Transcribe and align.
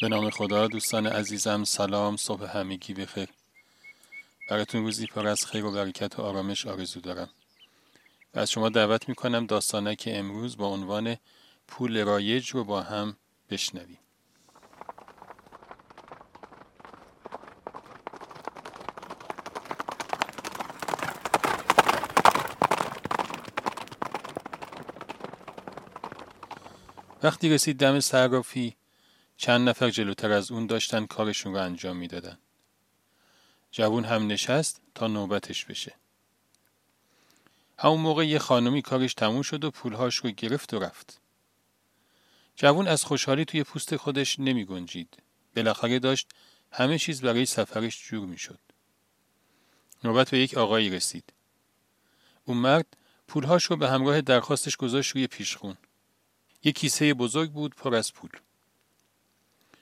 به 0.00 0.08
نام 0.08 0.30
خدا 0.30 0.66
دوستان 0.66 1.06
عزیزم 1.06 1.64
سلام 1.64 2.16
صبح 2.16 2.56
همگی 2.56 2.94
بخیر 2.94 3.28
براتون 4.50 4.82
روزی 4.82 5.06
پر 5.06 5.26
از 5.26 5.46
خیر 5.46 5.64
و 5.64 5.72
برکت 5.72 6.18
و 6.18 6.22
آرامش 6.22 6.66
آرزو 6.66 7.00
دارم. 7.00 7.28
و 8.34 8.38
از 8.38 8.50
شما 8.50 8.68
دعوت 8.68 9.08
می‌کنم 9.08 9.46
که 9.94 10.18
امروز 10.18 10.56
با 10.56 10.66
عنوان 10.66 11.16
پول 11.68 12.04
رایج 12.04 12.50
رو 12.50 12.64
با 12.64 12.82
هم 12.82 13.16
بشنویم. 13.50 13.98
وقتی 27.22 27.48
رسید 27.48 27.76
دم 27.76 28.00
صرافی 28.00 28.79
چند 29.40 29.68
نفر 29.68 29.90
جلوتر 29.90 30.32
از 30.32 30.50
اون 30.50 30.66
داشتن 30.66 31.06
کارشون 31.06 31.52
رو 31.52 31.60
انجام 31.60 31.96
می‌دادن. 31.96 32.38
جوون 33.70 34.04
هم 34.04 34.26
نشست 34.26 34.80
تا 34.94 35.06
نوبتش 35.06 35.64
بشه. 35.64 35.94
همون 37.78 38.00
موقع 38.00 38.26
یه 38.26 38.38
خانمی 38.38 38.82
کارش 38.82 39.14
تموم 39.14 39.42
شد 39.42 39.64
و 39.64 39.70
پولهاش 39.70 40.16
رو 40.16 40.30
گرفت 40.30 40.74
و 40.74 40.78
رفت. 40.78 41.20
جوون 42.56 42.88
از 42.88 43.04
خوشحالی 43.04 43.44
توی 43.44 43.64
پوست 43.64 43.96
خودش 43.96 44.38
نمی 44.38 44.64
گنجید. 44.64 45.16
بالاخره 45.56 45.98
داشت 45.98 46.28
همه 46.72 46.98
چیز 46.98 47.20
برای 47.20 47.46
سفرش 47.46 48.08
جور 48.08 48.26
می 48.26 48.38
شد. 48.38 48.60
نوبت 50.04 50.30
به 50.30 50.38
یک 50.38 50.54
آقایی 50.54 50.90
رسید. 50.90 51.32
اون 52.44 52.56
مرد 52.56 52.96
پولهاش 53.28 53.64
رو 53.64 53.76
به 53.76 53.88
همراه 53.90 54.20
درخواستش 54.20 54.76
گذاشت 54.76 55.14
روی 55.14 55.26
پیشخون. 55.26 55.76
یک 56.64 56.78
کیسه 56.78 57.14
بزرگ 57.14 57.50
بود 57.50 57.74
پر 57.74 57.94
از 57.94 58.12
پول. 58.12 58.30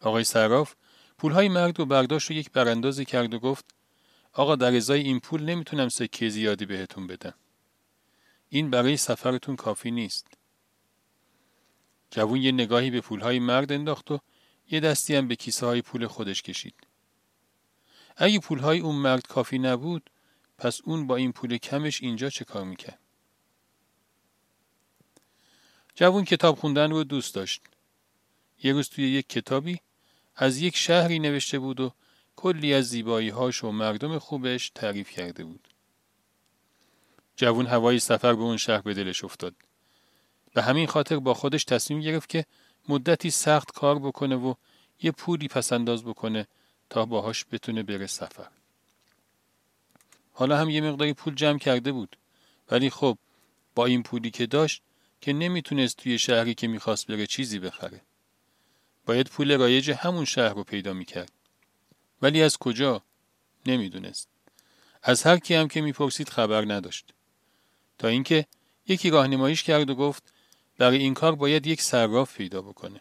آقای 0.00 0.24
صراف 0.24 0.74
پولهای 1.18 1.48
مرد 1.48 1.78
رو 1.78 1.86
برداشت 1.86 2.30
و 2.30 2.34
یک 2.34 2.50
براندازی 2.50 3.04
کرد 3.04 3.34
و 3.34 3.38
گفت 3.38 3.64
آقا 4.32 4.56
در 4.56 4.76
ازای 4.76 5.00
این 5.00 5.20
پول 5.20 5.42
نمی‌تونم 5.42 5.88
سکه 5.88 6.28
زیادی 6.28 6.66
بهتون 6.66 7.06
بدم. 7.06 7.34
این 8.48 8.70
برای 8.70 8.96
سفرتون 8.96 9.56
کافی 9.56 9.90
نیست. 9.90 10.26
جوون 12.10 12.42
یه 12.42 12.52
نگاهی 12.52 12.90
به 12.90 13.00
پولهای 13.00 13.38
مرد 13.38 13.72
انداخت 13.72 14.10
و 14.10 14.20
یه 14.70 14.80
دستی 14.80 15.14
هم 15.14 15.28
به 15.28 15.36
کیسه 15.36 15.66
های 15.66 15.82
پول 15.82 16.06
خودش 16.06 16.42
کشید. 16.42 16.74
اگه 18.16 18.38
پولهای 18.38 18.80
اون 18.80 18.96
مرد 18.96 19.26
کافی 19.26 19.58
نبود 19.58 20.10
پس 20.58 20.80
اون 20.84 21.06
با 21.06 21.16
این 21.16 21.32
پول 21.32 21.56
کمش 21.56 22.02
اینجا 22.02 22.30
چه 22.30 22.44
کار 22.44 22.64
می‌کرد؟ 22.64 22.98
جوون 25.94 26.24
کتاب 26.24 26.58
خوندن 26.58 26.90
رو 26.90 27.04
دوست 27.04 27.34
داشت. 27.34 27.62
یه 28.62 28.72
روز 28.72 28.88
توی 28.88 29.12
یک 29.12 29.28
کتابی 29.28 29.80
از 30.42 30.58
یک 30.58 30.76
شهری 30.76 31.18
نوشته 31.18 31.58
بود 31.58 31.80
و 31.80 31.92
کلی 32.36 32.74
از 32.74 32.88
زیبایی 32.88 33.28
هاش 33.28 33.64
و 33.64 33.70
مردم 33.70 34.18
خوبش 34.18 34.70
تعریف 34.74 35.10
کرده 35.10 35.44
بود. 35.44 35.68
جوون 37.36 37.66
هوای 37.66 37.98
سفر 37.98 38.34
به 38.34 38.42
اون 38.42 38.56
شهر 38.56 38.80
به 38.80 38.94
دلش 38.94 39.24
افتاد. 39.24 39.54
به 40.54 40.62
همین 40.62 40.86
خاطر 40.86 41.18
با 41.18 41.34
خودش 41.34 41.64
تصمیم 41.64 42.00
گرفت 42.00 42.28
که 42.28 42.44
مدتی 42.88 43.30
سخت 43.30 43.72
کار 43.72 43.98
بکنه 43.98 44.36
و 44.36 44.54
یه 45.02 45.10
پولی 45.10 45.48
پسنداز 45.48 46.04
بکنه 46.04 46.46
تا 46.90 47.04
باهاش 47.06 47.44
بتونه 47.52 47.82
بره 47.82 48.06
سفر. 48.06 48.48
حالا 50.32 50.56
هم 50.56 50.70
یه 50.70 50.80
مقداری 50.80 51.12
پول 51.12 51.34
جمع 51.34 51.58
کرده 51.58 51.92
بود 51.92 52.16
ولی 52.70 52.90
خب 52.90 53.18
با 53.74 53.86
این 53.86 54.02
پولی 54.02 54.30
که 54.30 54.46
داشت 54.46 54.82
که 55.20 55.32
نمی‌تونست 55.32 55.96
توی 55.96 56.18
شهری 56.18 56.54
که 56.54 56.68
می‌خواست 56.68 57.06
بره 57.06 57.26
چیزی 57.26 57.58
بخره. 57.58 58.00
باید 59.10 59.28
پول 59.28 59.58
رایج 59.58 59.90
همون 59.90 60.24
شهر 60.24 60.54
رو 60.54 60.64
پیدا 60.64 60.92
می‌کرد. 60.92 61.32
ولی 62.22 62.42
از 62.42 62.56
کجا؟ 62.56 63.02
نمی‌دونست. 63.66 64.28
از 65.02 65.22
هر 65.22 65.38
کی 65.38 65.54
هم 65.54 65.68
که 65.68 65.80
می‌پرسید 65.80 66.28
خبر 66.28 66.64
نداشت. 66.64 67.14
تا 67.98 68.08
اینکه 68.08 68.46
یکی 68.88 69.10
راهنماییش 69.10 69.62
کرد 69.62 69.90
و 69.90 69.94
گفت 69.94 70.32
برای 70.78 70.98
این 70.98 71.14
کار 71.14 71.34
باید 71.34 71.66
یک 71.66 71.82
صراف 71.82 72.36
پیدا 72.36 72.62
بکنه. 72.62 73.00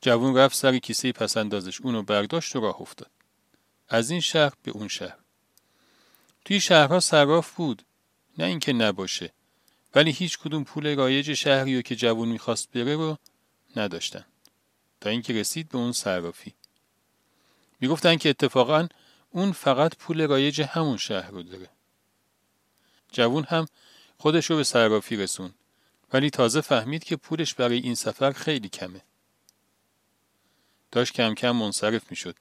جوون 0.00 0.36
رفت 0.36 0.56
سر 0.56 0.78
کیسه 0.78 1.12
پسندازش 1.12 1.80
اونو 1.80 2.02
برداشت 2.02 2.56
و 2.56 2.60
راه 2.60 2.80
افتاد. 2.80 3.10
از 3.88 4.10
این 4.10 4.20
شهر 4.20 4.52
به 4.62 4.70
اون 4.70 4.88
شهر. 4.88 5.18
توی 6.44 6.60
شهرها 6.60 7.00
صراف 7.00 7.54
بود. 7.54 7.82
نه 8.38 8.44
اینکه 8.44 8.72
نباشه. 8.72 9.32
ولی 9.94 10.10
هیچ 10.10 10.38
کدوم 10.38 10.64
پول 10.64 10.96
رایج 10.96 11.34
شهری 11.34 11.76
رو 11.76 11.82
که 11.82 11.96
جوون 11.96 12.28
می‌خواست 12.28 12.72
بره 12.72 12.96
رو 12.96 13.18
نداشتن. 13.76 14.24
تا 15.00 15.10
اینکه 15.10 15.32
رسید 15.32 15.68
به 15.68 15.78
اون 15.78 15.92
صرافی. 15.92 16.54
می‌گفتن 17.80 18.16
که 18.16 18.28
اتفاقا 18.28 18.88
اون 19.30 19.52
فقط 19.52 19.96
پول 19.96 20.26
رایج 20.26 20.62
همون 20.62 20.96
شهر 20.96 21.30
رو 21.30 21.42
داره. 21.42 21.70
جوون 23.12 23.44
هم 23.44 23.66
خودش 24.18 24.50
رو 24.50 24.56
به 24.56 24.64
صرافی 24.64 25.16
رسون 25.16 25.54
ولی 26.12 26.30
تازه 26.30 26.60
فهمید 26.60 27.04
که 27.04 27.16
پولش 27.16 27.54
برای 27.54 27.78
این 27.78 27.94
سفر 27.94 28.32
خیلی 28.32 28.68
کمه. 28.68 29.02
داشت 30.90 31.12
کم 31.12 31.34
کم 31.34 31.50
منصرف 31.50 32.10
می‌شد. 32.10 32.36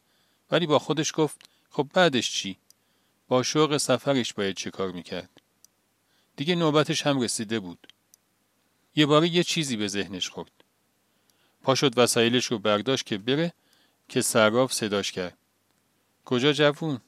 ولی 0.52 0.66
با 0.68 0.80
خودش 0.80 1.12
گفت 1.16 1.50
خب 1.70 1.90
بعدش 1.94 2.32
چی؟ 2.32 2.58
با 3.28 3.44
شوق 3.44 3.78
سفرش 3.78 4.34
باید 4.34 4.56
چه 4.56 4.72
کار 4.72 4.92
می‌کرد؟ 4.92 5.30
دیگه 6.36 6.56
نوبتش 6.56 7.08
هم 7.08 7.22
رسیده 7.22 7.60
بود. 7.60 7.88
یه 8.96 9.06
باره 9.06 9.28
یه 9.28 9.44
چیزی 9.44 9.78
به 9.78 9.88
ذهنش 9.88 10.30
خورد. 10.30 10.61
پاشد 11.64 11.98
وسایلش 11.98 12.46
رو 12.46 12.60
برداشت 12.60 13.06
که 13.06 13.18
بره 13.18 13.54
که 14.10 14.22
صراف 14.22 14.74
صداش 14.74 15.12
کرد. 15.12 15.38
کجا 16.26 16.54
جوون؟ 16.54 17.02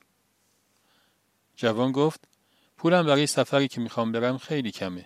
جوان 1.55 1.91
گفت 1.91 2.27
پولم 2.77 3.05
برای 3.05 3.27
سفری 3.27 3.67
که 3.67 3.81
می‌خوام 3.81 4.11
برم 4.11 4.37
خیلی 4.37 4.71
کمه. 4.71 5.05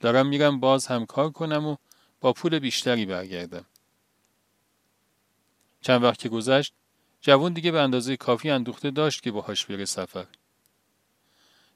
دارم 0.00 0.26
میرم 0.26 0.60
باز 0.60 0.86
هم 0.86 1.06
کار 1.06 1.30
کنم 1.30 1.66
و 1.66 1.76
با 2.20 2.32
پول 2.32 2.58
بیشتری 2.58 3.06
برگردم. 3.06 3.64
چند 5.80 6.02
وقت 6.02 6.18
که 6.18 6.28
گذشت 6.28 6.72
جوان 7.20 7.52
دیگه 7.52 7.70
به 7.70 7.80
اندازه 7.80 8.16
کافی 8.16 8.50
اندوخته 8.50 8.90
داشت 8.90 9.22
که 9.22 9.30
باهاش 9.30 9.66
بره 9.66 9.84
سفر. 9.84 10.26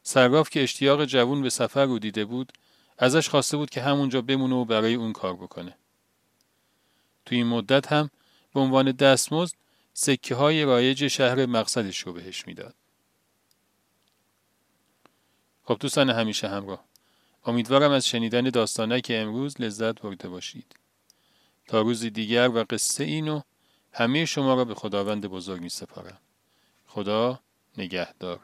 صراف 0.03 0.51
که 0.51 0.63
اشتیاق 0.63 1.05
جوون 1.05 1.43
به 1.43 1.51
سفر 1.51 1.85
رو 1.85 1.99
دیده 1.99 2.25
بود 2.25 2.53
ازش 2.99 3.29
خواسته 3.29 3.57
بود 3.57 3.71
که 3.71 3.83
همونجا 3.83 4.23
بمونه 4.23 4.55
و 4.55 4.65
برای 4.65 4.95
اون 4.95 5.13
کار 5.13 5.35
بکنه. 5.35 5.77
تو 7.27 7.35
این 7.35 7.47
مدت 7.47 7.93
هم 7.93 8.11
به 8.55 8.61
عنوان 8.61 8.93
دستمزد 8.93 9.57
سکه 9.95 10.35
های 10.35 10.65
رایج 10.65 11.07
شهر 11.09 11.47
مقصدش 11.47 12.01
رو 12.01 12.13
بهش 12.13 12.47
می‌داد. 12.47 12.75
خب 15.65 15.77
دوستان 15.81 16.11
همیشه 16.11 16.49
همراه 16.49 16.85
امیدوارم 17.47 17.91
از 17.91 18.07
شنیدن 18.07 18.43
داستانه 18.51 19.01
که 19.01 19.19
امروز 19.19 19.61
لذت 19.61 20.01
برده 20.01 20.29
باشید. 20.29 20.77
تا 21.67 21.81
روزی 21.81 22.11
دیگر 22.11 22.49
و 22.49 22.65
قصه 22.71 23.05
اینو 23.05 23.41
همه 23.93 24.25
شما 24.25 24.55
را 24.55 24.65
به 24.65 24.75
خداوند 24.75 25.27
بزرگ 25.27 25.61
می 25.61 25.69
سپارم. 25.69 26.19
خدا 26.87 27.41
نگهدار. 27.79 28.41